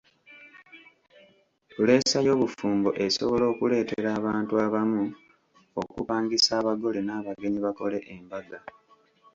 Puleesa 1.73 2.17
y'obufumbo 2.25 2.89
esobola 3.05 3.45
okuleetera 3.53 4.09
abantu 4.19 4.53
abamu 4.65 5.03
okupangisa 5.81 6.51
abagole 6.59 6.99
n'abagenyi 7.03 7.59
bakole 7.65 7.99
embaga. 8.13 8.59